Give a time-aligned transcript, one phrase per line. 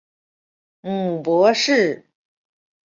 [0.81, 2.07] 母傅氏。